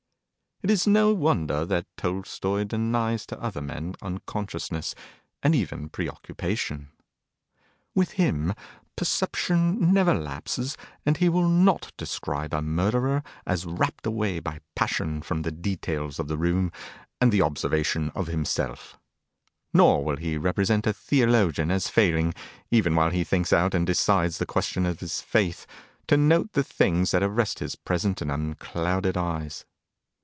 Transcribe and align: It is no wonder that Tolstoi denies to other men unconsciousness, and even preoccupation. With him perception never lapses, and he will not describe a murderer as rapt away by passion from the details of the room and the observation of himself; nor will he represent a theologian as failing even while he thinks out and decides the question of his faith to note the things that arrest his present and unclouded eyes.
It 0.63 0.69
is 0.69 0.85
no 0.85 1.11
wonder 1.11 1.65
that 1.65 1.87
Tolstoi 1.97 2.65
denies 2.65 3.25
to 3.25 3.41
other 3.41 3.61
men 3.61 3.95
unconsciousness, 3.99 4.93
and 5.41 5.55
even 5.55 5.89
preoccupation. 5.89 6.89
With 7.95 8.11
him 8.11 8.53
perception 8.95 9.91
never 9.91 10.13
lapses, 10.13 10.77
and 11.03 11.17
he 11.17 11.29
will 11.29 11.47
not 11.49 11.91
describe 11.97 12.53
a 12.53 12.61
murderer 12.61 13.23
as 13.47 13.65
rapt 13.65 14.05
away 14.05 14.37
by 14.39 14.59
passion 14.75 15.23
from 15.23 15.41
the 15.41 15.49
details 15.51 16.19
of 16.19 16.27
the 16.27 16.37
room 16.37 16.71
and 17.19 17.31
the 17.31 17.41
observation 17.41 18.11
of 18.13 18.27
himself; 18.27 18.99
nor 19.73 20.05
will 20.05 20.17
he 20.17 20.37
represent 20.37 20.85
a 20.85 20.93
theologian 20.93 21.71
as 21.71 21.87
failing 21.89 22.35
even 22.69 22.93
while 22.95 23.09
he 23.09 23.23
thinks 23.23 23.51
out 23.51 23.73
and 23.73 23.87
decides 23.87 24.37
the 24.37 24.45
question 24.45 24.85
of 24.85 24.99
his 24.99 25.21
faith 25.21 25.65
to 26.05 26.17
note 26.17 26.51
the 26.53 26.63
things 26.63 27.09
that 27.09 27.23
arrest 27.23 27.57
his 27.57 27.75
present 27.75 28.21
and 28.21 28.31
unclouded 28.31 29.17
eyes. 29.17 29.65